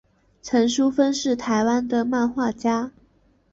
[0.41, 2.91] 陈淑芬是台湾的漫画家。